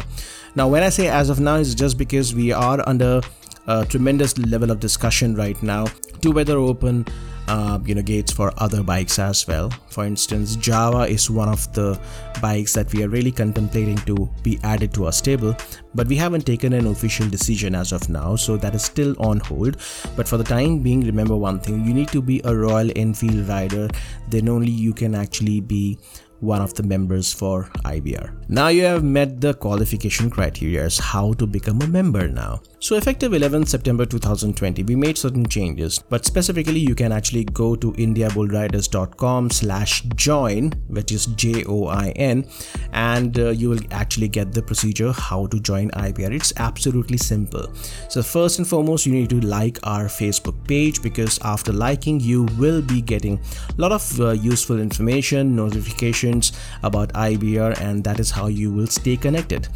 Now, 0.55 0.67
when 0.67 0.81
I 0.81 0.89
say 0.89 1.07
as 1.07 1.29
of 1.29 1.39
now, 1.39 1.57
it's 1.57 1.75
just 1.75 1.99
because 1.99 2.33
we 2.33 2.51
are 2.51 2.83
under 2.89 3.21
a 3.67 3.85
tremendous 3.85 4.35
level 4.39 4.71
of 4.71 4.79
discussion 4.79 5.35
right 5.35 5.61
now 5.61 5.85
to 6.21 6.31
whether 6.31 6.57
open 6.57 7.05
uh, 7.49 7.79
you 7.83 7.95
know 7.95 8.01
gates 8.01 8.31
for 8.31 8.53
other 8.57 8.83
bikes 8.83 9.19
as 9.19 9.47
well. 9.47 9.69
For 9.89 10.05
instance 10.05 10.55
Jawa 10.55 11.09
is 11.09 11.29
one 11.29 11.49
of 11.49 11.71
the 11.73 11.99
bikes 12.41 12.73
that 12.73 12.93
we 12.93 13.03
are 13.03 13.09
really 13.09 13.31
contemplating 13.31 13.97
to 14.09 14.29
be 14.43 14.59
added 14.63 14.93
to 14.93 15.05
our 15.05 15.11
stable 15.11 15.55
but 15.95 16.07
we 16.07 16.15
haven't 16.15 16.45
taken 16.45 16.73
an 16.73 16.87
official 16.87 17.27
decision 17.27 17.75
as 17.75 17.91
of 17.91 18.07
now 18.09 18.35
so 18.35 18.55
that 18.57 18.75
is 18.75 18.83
still 18.83 19.15
on 19.19 19.39
hold. 19.39 19.77
But 20.15 20.27
for 20.27 20.37
the 20.37 20.43
time 20.43 20.79
being 20.79 21.01
remember 21.01 21.35
one 21.35 21.59
thing 21.59 21.85
you 21.85 21.93
need 21.93 22.09
to 22.09 22.21
be 22.21 22.41
a 22.45 22.55
royal 22.55 22.91
enfield 22.95 23.49
rider 23.49 23.89
then 24.29 24.47
only 24.47 24.71
you 24.71 24.93
can 24.93 25.15
actually 25.15 25.59
be 25.59 25.97
one 26.39 26.61
of 26.61 26.73
the 26.73 26.83
members 26.83 27.33
for 27.33 27.65
IBR. 27.85 28.33
Now 28.47 28.69
you 28.69 28.83
have 28.83 29.03
met 29.03 29.41
the 29.41 29.53
qualification 29.53 30.29
criteria 30.29 30.83
as 30.83 30.97
how 30.97 31.33
to 31.33 31.45
become 31.45 31.81
a 31.81 31.87
member 31.87 32.27
now. 32.27 32.61
So 32.79 32.95
effective 32.95 33.33
11 33.33 33.65
September 33.65 34.05
2020, 34.05 34.83
we 34.83 34.95
made 34.95 35.17
certain 35.17 35.45
changes, 35.45 35.99
but 35.99 36.25
specifically 36.25 36.79
you 36.79 36.95
can 36.95 37.11
actually 37.11 37.43
go 37.43 37.75
to 37.75 37.91
indiabullriders.com 37.93 39.49
slash 39.49 40.01
join, 40.15 40.71
which 40.87 41.11
is 41.11 41.25
J-O-I-N, 41.25 42.47
and 42.93 43.37
uh, 43.37 43.49
you 43.49 43.69
will 43.69 43.81
actually 43.91 44.29
get 44.29 44.53
the 44.53 44.61
procedure 44.61 45.11
how 45.11 45.45
to 45.47 45.59
join 45.59 45.91
IBR. 45.91 46.33
It's 46.33 46.53
absolutely 46.55 47.17
simple. 47.17 47.67
So 48.07 48.23
first 48.23 48.59
and 48.59 48.67
foremost, 48.67 49.05
you 49.05 49.11
need 49.11 49.29
to 49.31 49.41
like 49.41 49.77
our 49.83 50.05
Facebook 50.05 50.65
page 50.67 51.01
because 51.01 51.37
after 51.43 51.73
liking, 51.73 52.19
you 52.21 52.43
will 52.57 52.81
be 52.81 53.01
getting 53.01 53.39
a 53.77 53.81
lot 53.81 53.91
of 53.91 54.21
uh, 54.21 54.31
useful 54.31 54.79
information, 54.79 55.55
notification, 55.55 56.28
questions 56.29 56.59
about 56.83 57.13
IBR, 57.13 57.79
and 57.81 58.03
that 58.03 58.19
is 58.19 58.31
how 58.31 58.47
you 58.47 58.71
will 58.71 58.87
stay 58.87 59.17
connected. 59.17 59.67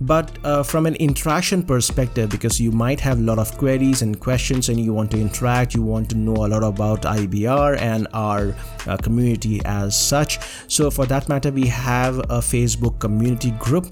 But 0.00 0.38
uh, 0.44 0.62
from 0.62 0.86
an 0.86 0.94
interaction 0.96 1.62
perspective 1.62 2.30
because 2.30 2.60
you 2.60 2.70
might 2.70 3.00
have 3.00 3.18
a 3.18 3.22
lot 3.22 3.38
of 3.38 3.56
queries 3.58 4.02
and 4.02 4.20
questions 4.20 4.68
and 4.68 4.78
you 4.78 4.92
want 4.92 5.10
to 5.12 5.18
interact 5.18 5.74
you 5.74 5.82
want 5.82 6.10
to 6.10 6.16
know 6.16 6.46
a 6.46 6.46
lot 6.46 6.62
about 6.62 7.02
ibr 7.02 7.80
and 7.80 8.06
our 8.12 8.54
uh, 8.86 8.96
community 8.98 9.60
as 9.64 9.96
such. 9.96 10.38
So 10.68 10.90
for 10.90 11.06
that 11.06 11.28
matter 11.28 11.50
we 11.50 11.66
have 11.66 12.18
a 12.18 12.40
facebook 12.40 13.00
community 13.00 13.52
group. 13.52 13.86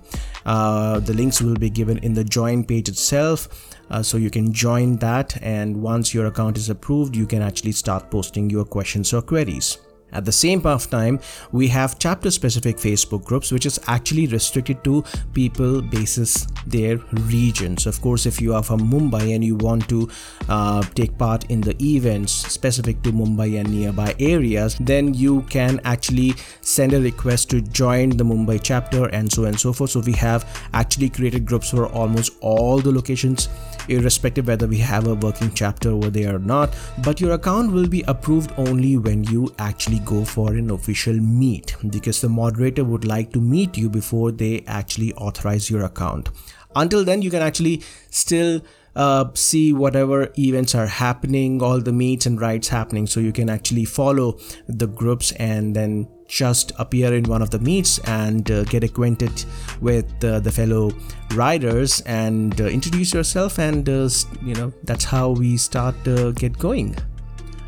Uh, 0.45 1.01
the 1.01 1.15
links 1.15 1.41
will 1.41 1.57
be 1.57 1.71
given 1.71 1.99
in 2.05 2.13
the 2.15 2.23
join 2.23 2.63
page 2.63 2.89
itself. 2.89 3.49
Uh, 3.91 4.03
so 4.03 4.17
you 4.17 4.31
can 4.31 4.53
join 4.53 4.97
that 4.99 5.43
and 5.43 5.83
once 5.83 6.13
your 6.13 6.27
account 6.27 6.59
is 6.59 6.69
approved 6.69 7.17
you 7.17 7.27
can 7.27 7.41
actually 7.41 7.73
start 7.73 8.11
posting 8.11 8.51
your 8.51 8.65
questions 8.65 9.15
or 9.15 9.23
queries 9.23 9.79
at 10.17 10.25
the 10.25 10.33
same 10.33 10.67
of 10.67 10.89
time, 10.91 11.21
we 11.53 11.69
have 11.69 11.99
chapter 11.99 12.31
specific 12.31 12.79
Facebook 12.79 13.25
groups, 13.25 13.53
which 13.53 13.67
is 13.67 13.79
actually 13.87 14.27
restricted 14.27 14.83
to 14.85 15.05
people 15.35 15.83
basis 15.83 16.47
their 16.67 16.97
regions. 17.13 17.87
Of 17.87 18.01
course, 18.01 18.25
if 18.27 18.41
you 18.41 18.55
are 18.55 18.63
from 18.63 18.81
Mumbai 18.81 19.35
and 19.35 19.45
you 19.45 19.57
want 19.57 19.89
to 19.91 20.09
uh, 20.49 20.83
take 20.95 21.17
part 21.19 21.45
in 21.51 21.61
the 21.61 21.77
events 21.83 22.33
specific 22.33 23.03
to 23.03 23.13
Mumbai 23.13 23.61
and 23.61 23.71
nearby 23.71 24.15
areas, 24.19 24.77
then 24.81 25.13
you 25.13 25.43
can 25.43 25.81
actually 25.85 26.35
send 26.63 26.95
a 26.95 27.01
request 27.01 27.51
to 27.51 27.61
join 27.61 28.11
the 28.11 28.25
Mumbai 28.25 28.61
chapter 28.63 29.07
and 29.07 29.31
so 29.31 29.43
on 29.43 29.49
and 29.49 29.61
so 29.61 29.73
forth. 29.73 29.91
So 29.91 30.01
we 30.01 30.15
have 30.15 30.45
actually 30.73 31.11
created 31.11 31.45
groups 31.45 31.71
for 31.71 31.87
almost 31.89 32.33
all 32.41 32.79
the 32.79 32.91
locations 32.91 33.49
irrespective 33.89 34.49
whether 34.49 34.67
we 34.67 34.79
have 34.79 35.07
a 35.07 35.15
working 35.15 35.53
chapter 35.53 35.91
over 35.91 36.11
there 36.11 36.37
or 36.37 36.39
not 36.39 36.75
but 37.05 37.21
your 37.21 37.33
account 37.33 37.73
will 37.73 37.89
be 37.89 38.03
approved 38.09 38.53
only 38.57 38.97
when 38.97 39.25
you 39.25 39.53
actually 39.59 39.99
go 40.07 40.25
for 40.25 40.55
an 40.55 40.71
official 40.71 41.15
meet 41.15 41.77
because 41.91 42.21
the 42.21 42.29
moderator 42.29 42.85
would 42.85 43.05
like 43.05 43.33
to 43.33 43.41
meet 43.41 43.77
you 43.77 43.91
before 43.91 44.33
they 44.33 44.65
actually 44.67 45.13
authorize 45.15 45.69
your 45.69 45.85
account. 45.85 46.31
Until 46.75 47.05
then 47.05 47.23
you 47.23 47.31
can 47.31 47.43
actually 47.43 47.83
still 48.11 48.61
uh, 48.97 49.27
see 49.35 49.73
whatever 49.73 50.33
events 50.39 50.75
are 50.75 50.87
happening 50.87 51.63
all 51.63 51.81
the 51.81 51.93
meets 51.93 52.27
and 52.27 52.41
rides 52.41 52.69
happening. 52.69 53.07
So 53.07 53.21
you 53.21 53.33
can 53.33 53.51
actually 53.51 53.85
follow 53.85 54.39
the 54.69 54.87
groups 54.87 55.33
and 55.33 55.77
then 55.77 56.09
just 56.29 56.73
appear 56.79 57.15
in 57.15 57.25
one 57.25 57.43
of 57.43 57.51
the 57.51 57.59
meets 57.59 57.99
and 58.01 58.51
uh, 58.51 58.65
get 58.65 58.83
acquainted 58.83 59.45
with 59.81 60.25
uh, 60.25 60.41
the 60.41 60.51
fellow 60.51 60.91
riders 61.35 62.01
and 62.01 62.61
uh, 62.61 62.65
introduce 62.65 63.13
yourself 63.15 63.59
and 63.59 63.89
uh, 63.89 64.09
you 64.43 64.55
know 64.55 64.73
that's 64.85 65.05
how 65.05 65.31
we 65.31 65.57
start 65.57 65.95
to 66.05 66.33
get 66.33 66.59
going 66.59 66.97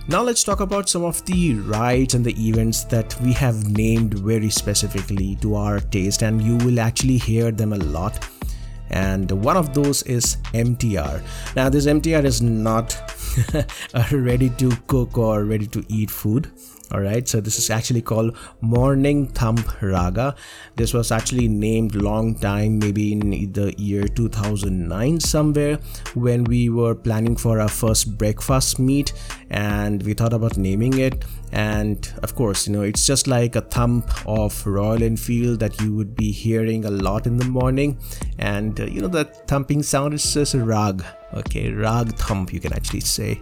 now 0.09 0.23
let's 0.23 0.43
talk 0.43 0.61
about 0.61 0.89
some 0.89 1.05
of 1.05 1.23
the 1.27 1.55
rides 1.55 2.15
and 2.15 2.25
the 2.25 2.35
events 2.49 2.85
that 2.85 3.15
we 3.21 3.33
have 3.35 3.69
named 3.69 4.15
very 4.15 4.49
specifically 4.49 5.37
to 5.37 5.55
our 5.55 5.81
taste 5.81 6.23
and 6.23 6.41
you 6.41 6.57
will 6.65 6.81
actually 6.81 7.19
hear 7.19 7.51
them 7.51 7.75
a 7.75 7.77
lot 7.77 8.27
and 8.91 9.31
one 9.31 9.57
of 9.57 9.75
those 9.75 10.03
is 10.05 10.37
MTR. 10.55 11.23
Now, 11.55 11.69
this 11.69 11.87
MTR 11.87 12.25
is 12.25 12.41
not 12.41 12.97
ready 14.13 14.51
to 14.51 14.71
cook 14.87 15.19
or 15.19 15.45
ready 15.45 15.67
to 15.67 15.85
eat 15.89 16.11
food 16.11 16.51
all 16.93 17.01
right 17.01 17.29
so 17.29 17.41
this 17.41 17.59
is 17.59 17.71
actually 17.71 18.01
called 18.03 18.37
morning 18.61 19.27
thump 19.29 19.83
raga. 19.83 20.35
This 20.77 20.95
was 20.95 21.13
actually 21.13 21.49
named 21.49 21.95
long 21.95 22.35
time 22.35 22.79
maybe 22.79 23.13
in 23.13 23.53
the 23.53 23.75
year 23.77 24.09
2009 24.09 25.21
somewhere 25.21 25.79
when 26.15 26.45
we 26.45 26.69
were 26.69 26.95
planning 26.95 27.37
for 27.37 27.61
our 27.61 27.69
first 27.69 28.17
breakfast 28.17 28.79
meet 28.79 29.13
and 29.51 30.03
we 30.03 30.15
thought 30.15 30.33
about 30.33 30.57
naming 30.57 30.99
it. 30.99 31.25
And 31.53 32.13
of 32.23 32.35
course 32.35 32.67
you 32.67 32.73
know 32.73 32.83
it's 32.83 33.07
just 33.07 33.27
like 33.27 33.57
a 33.57 33.61
thump 33.61 34.11
of 34.27 34.67
royal 34.67 35.03
enfield 35.03 35.61
that 35.61 35.81
you 35.81 35.95
would 35.95 36.17
be 36.17 36.31
hearing 36.31 36.85
a 36.85 36.91
lot 36.91 37.27
in 37.27 37.37
the 37.37 37.45
morning. 37.45 37.99
And 38.39 38.81
uh, 38.81 38.87
you 38.87 39.03
know 39.03 39.09
that 39.09 39.47
thumping 39.49 39.83
sound 39.83 40.15
is 40.15 40.33
just 40.33 40.55
a 40.55 40.65
rag 40.65 41.05
okay 41.35 41.71
rag 41.73 42.15
thump 42.17 42.53
you 42.53 42.61
can 42.61 42.73
actually 42.73 43.01
say. 43.01 43.41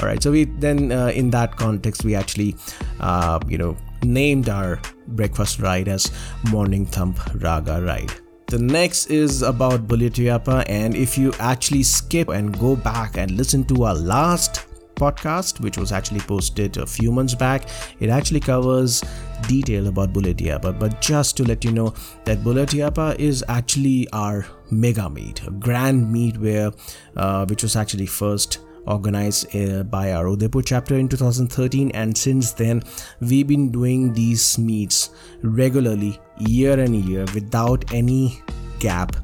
All 0.00 0.06
right 0.06 0.22
so 0.22 0.30
we 0.30 0.44
then 0.44 0.92
uh, 0.92 1.08
in 1.08 1.30
that 1.30 1.56
context 1.56 2.04
we 2.04 2.14
actually 2.14 2.56
uh, 3.00 3.38
you 3.48 3.58
know 3.58 3.76
named 4.02 4.48
our 4.48 4.80
breakfast 5.08 5.60
ride 5.60 5.88
as 5.88 6.10
morning 6.50 6.86
thump 6.86 7.18
raga 7.42 7.82
ride. 7.82 8.12
The 8.48 8.60
next 8.60 9.06
is 9.10 9.42
about 9.42 9.88
Buletiapa, 9.88 10.66
and 10.68 10.94
if 10.94 11.18
you 11.18 11.32
actually 11.40 11.82
skip 11.82 12.28
and 12.28 12.56
go 12.56 12.76
back 12.76 13.16
and 13.16 13.32
listen 13.32 13.64
to 13.64 13.82
our 13.82 13.94
last 13.94 14.66
podcast, 14.96 15.60
which 15.60 15.78
was 15.78 15.92
actually 15.92 16.20
posted 16.20 16.76
a 16.78 16.86
few 16.86 17.12
months 17.12 17.34
back. 17.34 17.68
It 18.00 18.10
actually 18.10 18.40
covers 18.40 19.04
detail 19.46 19.86
about 19.86 20.12
Buletiapa, 20.12 20.78
but 20.78 21.00
just 21.00 21.36
to 21.36 21.44
let 21.44 21.64
you 21.64 21.72
know 21.72 21.94
that 22.24 22.38
Buletiapa 22.38 23.18
is 23.18 23.44
actually 23.48 24.08
our 24.12 24.46
mega 24.70 25.08
meet, 25.08 25.46
a 25.46 25.50
grand 25.50 26.12
meet 26.12 26.38
where, 26.38 26.72
uh, 27.16 27.46
which 27.46 27.62
was 27.62 27.76
actually 27.76 28.06
first 28.06 28.58
organized 28.86 29.54
uh, 29.54 29.82
by 29.82 30.12
our 30.12 30.28
Udaipur 30.28 30.62
chapter 30.62 30.96
in 30.96 31.08
2013 31.08 31.90
and 31.92 32.16
since 32.16 32.52
then 32.52 32.82
we've 33.20 33.48
been 33.48 33.70
doing 33.70 34.12
these 34.12 34.58
meets 34.58 35.10
regularly 35.42 36.20
year 36.38 36.78
and 36.78 36.94
year 36.94 37.24
without 37.34 37.92
any 37.92 38.40
gap 38.78 39.16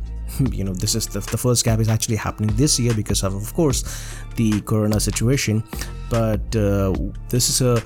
you 0.52 0.64
know 0.64 0.72
this 0.72 0.94
is 0.94 1.06
the, 1.06 1.20
the 1.20 1.38
first 1.38 1.64
gap 1.64 1.80
is 1.80 1.88
actually 1.88 2.16
happening 2.16 2.54
this 2.56 2.78
year 2.78 2.94
because 2.94 3.22
of 3.22 3.34
of 3.34 3.54
course 3.54 3.84
the 4.36 4.60
corona 4.62 5.00
situation. 5.00 5.62
But 6.10 6.54
uh, 6.56 6.94
this 7.28 7.48
is 7.48 7.60
a 7.60 7.82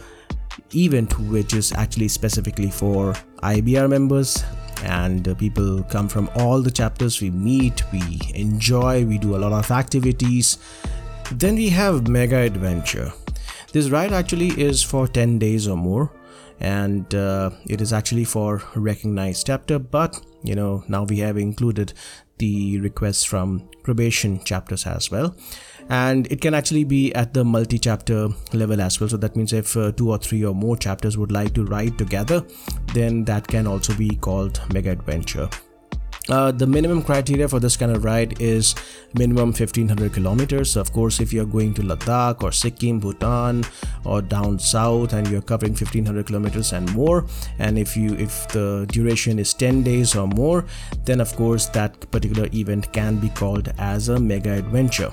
event 0.75 1.19
which 1.21 1.55
is 1.55 1.73
actually 1.73 2.09
specifically 2.09 2.71
for 2.71 3.15
ibr 3.43 3.89
members. 3.89 4.45
And 4.83 5.27
uh, 5.27 5.35
people 5.35 5.83
come 5.85 6.09
from 6.09 6.29
all 6.37 6.61
the 6.61 6.71
chapters. 6.71 7.21
We 7.21 7.31
meet 7.31 7.83
we 7.93 8.21
enjoy 8.35 9.05
we 9.05 9.19
do 9.19 9.37
a 9.37 9.39
lot 9.39 9.53
of 9.53 9.71
activities. 9.71 10.59
Then 11.33 11.57
we 11.57 11.71
have 11.71 12.09
mega 12.09 12.37
adventure. 12.37 13.13
This 13.73 13.89
ride 13.89 14.13
actually 14.13 14.49
is 14.61 14.83
for 14.83 15.09
10 15.09 15.39
days 15.39 15.67
or 15.67 15.77
more. 15.77 16.13
And 16.61 17.13
uh, 17.15 17.51
it 17.67 17.81
is 17.81 17.93
actually 17.93 18.25
for 18.25 18.63
recognized 18.75 19.47
chapter. 19.47 19.79
But 19.79 20.21
you 20.43 20.55
know 20.55 20.85
now 20.89 21.05
we 21.05 21.19
have 21.19 21.37
included 21.39 21.93
the 22.39 22.81
requests 22.81 23.25
from 23.25 23.69
probation 23.83 24.43
chapters 24.45 24.87
as 24.87 25.11
well. 25.11 25.37
And 25.89 26.31
it 26.33 26.41
can 26.41 26.53
actually 26.53 26.85
be 26.85 27.15
at 27.15 27.33
the 27.33 27.45
multi-chapter 27.45 28.29
level 28.53 28.81
as 28.81 29.01
well. 29.01 29.09
So 29.09 29.17
that 29.19 29.37
means 29.37 29.53
if 29.53 29.77
uh, 29.77 29.93
two 29.93 30.11
or 30.11 30.19
three 30.19 30.45
or 30.45 30.55
more 30.55 30.77
chapters 30.77 31.17
would 31.17 31.31
like 31.31 31.55
to 31.55 31.65
write 31.65 31.97
together 31.97 32.45
then 32.95 33.25
that 33.25 33.47
can 33.47 33.67
also 33.67 33.95
be 33.95 34.17
called 34.17 34.61
mega 34.73 34.91
adventure 34.91 35.49
uh, 36.29 36.51
the 36.53 36.67
minimum 36.67 37.03
criteria 37.03 37.49
for 37.49 37.61
this 37.61 37.77
kind 37.77 37.93
of 37.93 38.05
ride 38.05 38.41
is 38.41 38.75
minimum 39.15 39.49
1500 39.49 40.13
kilometers. 40.13 40.73
So 40.73 40.81
of 40.81 40.93
course, 40.93 41.21
if 41.21 41.33
you're 41.33 41.47
going 41.47 41.75
to 41.75 41.83
Ladakh 41.83 42.43
or 42.43 42.53
Sikkim, 42.53 43.01
Bhutan, 43.01 43.65
or 44.05 44.23
down 44.23 44.59
south, 44.59 45.13
and 45.13 45.29
you're 45.29 45.43
covering 45.43 45.73
1500 45.73 46.27
kilometers 46.27 46.73
and 46.73 46.93
more, 46.95 47.27
and 47.59 47.79
if 47.79 47.97
you 47.97 48.15
if 48.15 48.49
the 48.49 48.87
duration 48.91 49.39
is 49.39 49.55
10 49.55 49.83
days 49.83 50.17
or 50.17 50.27
more, 50.27 50.65
then 51.05 51.21
of 51.21 51.35
course 51.37 51.67
that 51.67 52.11
particular 52.11 52.49
event 52.53 52.93
can 52.93 53.17
be 53.17 53.29
called 53.31 53.73
as 53.79 54.09
a 54.09 54.19
mega 54.19 54.53
adventure 54.53 55.13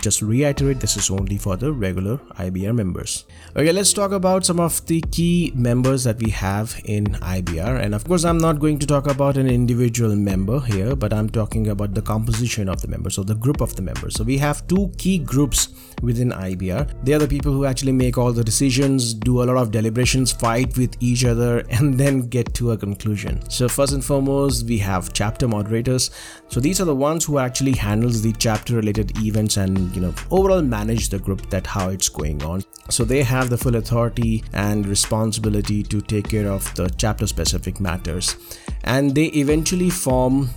just 0.00 0.22
reiterate 0.22 0.80
this 0.80 0.96
is 0.96 1.10
only 1.10 1.38
for 1.38 1.56
the 1.56 1.72
regular 1.72 2.18
IBR 2.38 2.74
members. 2.74 3.24
Okay, 3.56 3.72
let's 3.72 3.92
talk 3.92 4.12
about 4.12 4.44
some 4.44 4.60
of 4.60 4.84
the 4.86 5.00
key 5.10 5.52
members 5.54 6.04
that 6.04 6.18
we 6.18 6.30
have 6.30 6.80
in 6.84 7.06
IBR. 7.06 7.80
And 7.80 7.94
of 7.94 8.04
course, 8.04 8.24
I'm 8.24 8.38
not 8.38 8.60
going 8.60 8.78
to 8.78 8.86
talk 8.86 9.06
about 9.06 9.36
an 9.36 9.48
individual 9.48 10.14
member 10.14 10.60
here, 10.60 10.94
but 10.94 11.12
I'm 11.12 11.28
talking 11.28 11.68
about 11.68 11.94
the 11.94 12.02
composition 12.02 12.68
of 12.68 12.80
the 12.80 12.88
members 12.88 13.18
or 13.18 13.24
the 13.24 13.34
group 13.34 13.60
of 13.60 13.74
the 13.76 13.82
members. 13.82 14.14
So 14.14 14.24
we 14.24 14.38
have 14.38 14.66
two 14.68 14.92
key 14.98 15.18
groups 15.18 15.68
within 16.02 16.30
IBR. 16.30 17.04
They 17.04 17.14
are 17.14 17.18
the 17.18 17.28
people 17.28 17.52
who 17.52 17.64
actually 17.64 17.92
make 17.92 18.18
all 18.18 18.32
the 18.32 18.44
decisions, 18.44 19.14
do 19.14 19.42
a 19.42 19.44
lot 19.44 19.56
of 19.56 19.70
deliberations, 19.70 20.32
fight 20.32 20.76
with 20.76 20.96
each 21.00 21.24
other, 21.24 21.58
and 21.70 21.98
then 21.98 22.28
get 22.28 22.54
to 22.54 22.72
a 22.72 22.76
conclusion. 22.76 23.48
So 23.50 23.68
first 23.68 23.92
and 23.92 24.04
foremost, 24.04 24.66
we 24.66 24.78
have 24.78 25.12
chapter 25.12 25.48
moderators. 25.48 26.10
So 26.48 26.60
these 26.60 26.80
are 26.80 26.84
the 26.84 26.94
ones 26.94 27.24
who 27.24 27.38
actually 27.38 27.72
handles 27.72 28.22
the 28.22 28.32
chapter 28.32 28.76
related 28.76 29.18
events 29.18 29.56
and 29.56 29.63
you 29.94 30.00
know 30.00 30.14
overall 30.30 30.62
manage 30.62 31.08
the 31.08 31.18
group 31.18 31.48
that 31.50 31.66
how 31.66 31.88
it's 31.88 32.08
going 32.08 32.42
on. 32.42 32.62
So 32.90 33.04
they 33.04 33.22
have 33.22 33.48
the 33.48 33.56
full 33.56 33.76
authority 33.76 34.44
and 34.52 34.86
responsibility 34.86 35.82
to 35.84 36.00
take 36.00 36.28
care 36.28 36.48
of 36.48 36.74
the 36.74 36.88
chapter 36.98 37.26
specific 37.26 37.80
matters. 37.80 38.36
And 38.84 39.14
they 39.14 39.26
eventually 39.26 39.88
form 39.90 40.50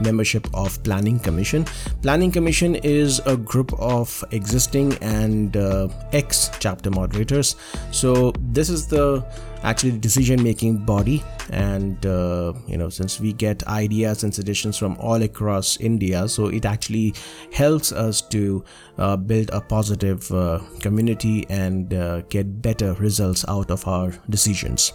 membership 0.00 0.46
of 0.54 0.82
planning 0.82 1.18
commission. 1.18 1.64
Planning 2.02 2.30
commission 2.30 2.74
is 2.76 3.20
a 3.26 3.36
group 3.36 3.72
of 3.78 4.24
existing 4.30 4.94
and 5.00 5.56
uh, 5.56 5.88
ex 6.12 6.50
chapter 6.58 6.90
moderators. 6.90 7.56
So 7.92 8.32
this 8.52 8.68
is 8.68 8.86
the 8.86 9.24
actually 9.62 9.98
decision 9.98 10.42
making 10.42 10.78
body 10.78 11.22
and 11.50 12.04
uh, 12.06 12.52
you 12.66 12.76
know 12.76 12.88
since 12.88 13.20
we 13.20 13.32
get 13.32 13.66
ideas 13.66 14.22
and 14.22 14.34
suggestions 14.34 14.76
from 14.78 14.96
all 14.98 15.22
across 15.22 15.80
india 15.80 16.28
so 16.28 16.46
it 16.46 16.64
actually 16.64 17.14
helps 17.52 17.90
us 17.90 18.20
to 18.20 18.62
uh, 18.98 19.16
build 19.16 19.50
a 19.52 19.60
positive 19.60 20.30
uh, 20.32 20.60
community 20.80 21.46
and 21.48 21.94
uh, 21.94 22.20
get 22.28 22.62
better 22.62 22.92
results 22.94 23.44
out 23.48 23.70
of 23.70 23.86
our 23.88 24.12
decisions 24.30 24.92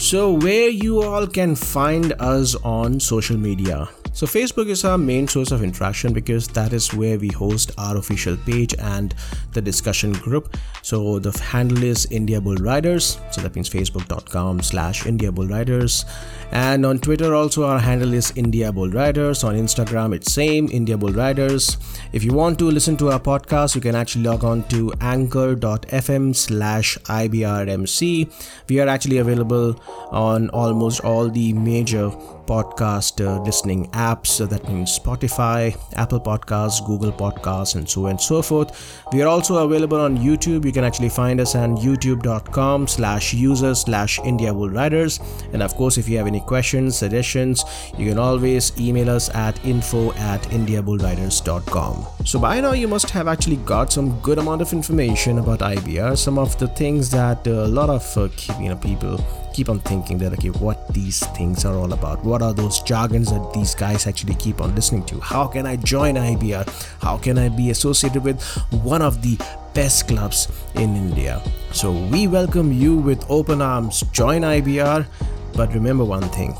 So, 0.00 0.32
where 0.32 0.68
you 0.68 1.02
all 1.02 1.26
can 1.26 1.56
find 1.56 2.12
us 2.20 2.54
on 2.62 3.00
social 3.00 3.36
media. 3.36 3.88
So, 4.12 4.26
Facebook 4.26 4.68
is 4.68 4.84
our 4.84 4.96
main 4.96 5.26
source 5.26 5.50
of 5.50 5.62
interaction 5.62 6.12
because 6.12 6.46
that 6.48 6.72
is 6.72 6.94
where 6.94 7.18
we 7.18 7.28
host 7.28 7.72
our 7.78 7.96
official 7.96 8.36
page 8.36 8.74
and 8.78 9.12
the 9.52 9.60
discussion 9.60 10.12
group. 10.12 10.56
So, 10.82 11.18
the 11.18 11.36
handle 11.38 11.82
is 11.82 12.06
India 12.12 12.40
Bull 12.40 12.56
Riders. 12.56 13.18
So, 13.32 13.40
that 13.42 13.56
means 13.56 13.68
facebook.com 13.68 14.62
slash 14.62 15.04
India 15.04 15.32
Bull 15.32 15.48
Riders. 15.48 16.04
And 16.52 16.86
on 16.86 17.00
Twitter, 17.00 17.34
also, 17.34 17.64
our 17.64 17.78
handle 17.80 18.14
is 18.14 18.32
India 18.36 18.72
Bull 18.72 18.90
Riders. 18.90 19.42
On 19.44 19.54
Instagram, 19.54 20.14
it's 20.14 20.32
same 20.32 20.68
India 20.72 20.96
Bull 20.96 21.12
Riders. 21.12 21.76
If 22.12 22.24
you 22.24 22.32
want 22.32 22.58
to 22.60 22.64
listen 22.64 22.96
to 22.98 23.10
our 23.10 23.20
podcast, 23.20 23.74
you 23.74 23.80
can 23.80 23.94
actually 23.94 24.24
log 24.24 24.44
on 24.44 24.62
to 24.68 24.92
anchor.fm 25.00 26.34
slash 26.34 26.96
IBRMC. 26.98 28.32
We 28.68 28.80
are 28.80 28.88
actually 28.88 29.18
available 29.18 29.80
on 30.10 30.48
almost 30.50 31.04
all 31.04 31.28
the 31.28 31.52
major 31.52 32.10
podcast 32.48 33.24
uh, 33.24 33.40
listening 33.42 33.86
apps. 33.90 34.28
So 34.28 34.46
that 34.46 34.66
means 34.68 34.98
Spotify, 34.98 35.78
Apple 35.96 36.20
Podcasts, 36.20 36.84
Google 36.84 37.12
Podcasts, 37.12 37.74
and 37.76 37.88
so 37.88 38.04
on 38.04 38.12
and 38.12 38.20
so 38.20 38.40
forth. 38.40 39.02
We 39.12 39.22
are 39.22 39.28
also 39.28 39.56
available 39.64 40.00
on 40.00 40.16
YouTube. 40.16 40.64
You 40.64 40.72
can 40.72 40.84
actually 40.84 41.10
find 41.10 41.40
us 41.40 41.54
on 41.54 41.76
youtube.com 41.76 42.88
slash 42.88 43.34
users 43.34 43.80
slash 43.80 44.18
India 44.20 44.52
Bull 44.52 44.70
Riders. 44.70 45.20
And 45.52 45.62
of 45.62 45.74
course, 45.74 45.98
if 45.98 46.08
you 46.08 46.16
have 46.18 46.26
any 46.26 46.40
questions, 46.40 46.96
suggestions, 46.96 47.64
you 47.98 48.08
can 48.08 48.18
always 48.18 48.78
email 48.80 49.10
us 49.10 49.28
at 49.34 49.62
info 49.64 50.12
at 50.14 50.42
indiabullriders.com. 50.44 52.06
So 52.24 52.38
by 52.38 52.60
now, 52.60 52.72
you 52.72 52.88
must 52.88 53.10
have 53.10 53.28
actually 53.28 53.56
got 53.56 53.92
some 53.92 54.18
good 54.20 54.38
amount 54.38 54.62
of 54.62 54.72
information 54.72 55.38
about 55.38 55.60
IBR, 55.60 56.16
some 56.16 56.38
of 56.38 56.58
the 56.58 56.68
things 56.68 57.10
that 57.10 57.46
uh, 57.46 57.50
a 57.50 57.68
lot 57.68 57.90
of 57.90 58.16
uh, 58.16 58.28
you 58.60 58.68
know 58.68 58.76
people 58.76 59.18
keep 59.52 59.68
on 59.68 59.80
thinking 59.80 60.18
that 60.18 60.32
okay 60.32 60.50
what 60.50 60.92
these 60.92 61.24
things 61.36 61.64
are 61.64 61.74
all 61.74 61.92
about. 61.92 62.24
What 62.24 62.42
are 62.42 62.52
those 62.52 62.80
jargons 62.82 63.30
that 63.30 63.52
these 63.52 63.74
guys 63.74 64.06
actually 64.06 64.34
keep 64.34 64.60
on 64.60 64.74
listening 64.74 65.04
to? 65.06 65.20
How 65.20 65.46
can 65.46 65.66
i 65.66 65.76
join 65.76 66.14
ibr 66.14 66.64
how 67.00 67.16
can 67.18 67.38
i 67.38 67.48
be 67.48 67.70
associated 67.70 68.22
with 68.22 68.42
one 68.82 69.02
of 69.02 69.22
the 69.22 69.38
best 69.74 70.08
clubs 70.08 70.48
in 70.74 70.96
india? 70.96 71.42
So 71.72 71.92
we 71.92 72.26
welcome 72.26 72.72
you 72.72 72.96
with 72.96 73.24
open 73.28 73.62
arms. 73.62 74.02
Join 74.12 74.42
ibr 74.42 75.06
but 75.54 75.72
remember 75.74 76.04
one 76.04 76.28
thing. 76.30 76.56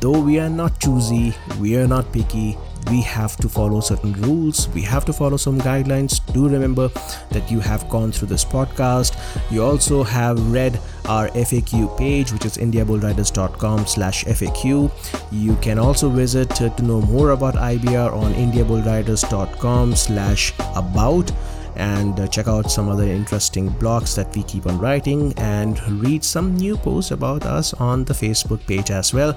Though 0.00 0.20
we 0.20 0.38
are 0.38 0.50
not 0.50 0.78
choosy 0.80 1.34
we 1.58 1.76
are 1.76 1.86
not 1.86 2.12
picky 2.12 2.56
we 2.90 3.02
have 3.02 3.36
to 3.36 3.48
follow 3.48 3.80
certain 3.80 4.12
rules 4.22 4.68
we 4.70 4.82
have 4.82 5.04
to 5.04 5.12
follow 5.12 5.36
some 5.36 5.60
guidelines. 5.60 6.20
Do 6.32 6.48
remember 6.48 6.88
that 7.30 7.50
you 7.50 7.60
have 7.60 7.88
gone 7.88 8.12
through 8.12 8.28
this 8.28 8.44
podcast. 8.44 9.18
You 9.50 9.62
also 9.64 10.02
have 10.02 10.52
read 10.52 10.78
our 11.06 11.28
faq 11.28 11.98
page 11.98 12.32
which 12.32 12.44
is 12.44 12.56
indiabullriders.com 12.56 13.86
slash 13.86 14.24
faq 14.24 14.90
you 15.30 15.56
can 15.56 15.78
also 15.78 16.08
visit 16.08 16.50
uh, 16.60 16.68
to 16.70 16.82
know 16.82 17.00
more 17.02 17.30
about 17.30 17.54
ibr 17.54 18.12
on 18.12 18.34
indiabullriders.com 18.34 19.94
slash 19.94 20.52
about 20.74 21.30
and 21.76 22.18
uh, 22.18 22.26
check 22.26 22.48
out 22.48 22.70
some 22.70 22.88
other 22.88 23.04
interesting 23.04 23.68
blogs 23.68 24.16
that 24.16 24.34
we 24.34 24.42
keep 24.42 24.66
on 24.66 24.78
writing 24.78 25.32
and 25.36 25.80
read 26.02 26.24
some 26.24 26.56
new 26.56 26.76
posts 26.76 27.10
about 27.10 27.44
us 27.44 27.72
on 27.74 28.04
the 28.04 28.14
facebook 28.14 28.66
page 28.66 28.90
as 28.90 29.12
well. 29.12 29.36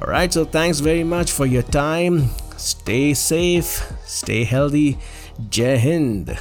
All 0.00 0.08
right 0.08 0.32
so 0.32 0.44
thanks 0.44 0.80
very 0.80 1.04
much 1.04 1.30
for 1.30 1.46
your 1.46 1.62
time 1.62 2.30
stay 2.56 3.14
safe, 3.14 3.92
stay 4.04 4.44
healthy. 4.44 4.98
Jai 5.50 5.76
Hind. 5.76 6.38